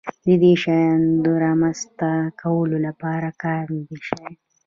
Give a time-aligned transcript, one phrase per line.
[0.25, 2.09] د دې شیانو د رامنځته
[2.41, 4.33] کولو لپاره کار نه دی شوی.